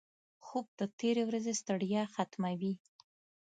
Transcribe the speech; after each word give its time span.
خوب 0.45 0.65
د 0.79 0.81
تېرې 0.99 1.23
ورځې 1.29 1.53
ستړیا 1.61 2.03
ختموي 2.13 2.73